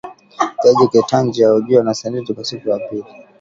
[0.63, 3.05] Jaji Ketanji ahojiwa na seneti kwa siku ya pili